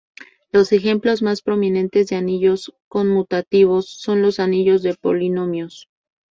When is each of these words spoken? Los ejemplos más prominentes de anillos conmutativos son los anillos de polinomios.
Los 0.51 0.71
ejemplos 0.71 1.21
más 1.21 1.43
prominentes 1.43 2.07
de 2.07 2.15
anillos 2.15 2.73
conmutativos 2.87 3.85
son 3.87 4.23
los 4.23 4.39
anillos 4.39 4.81
de 4.81 4.95
polinomios. 4.95 5.87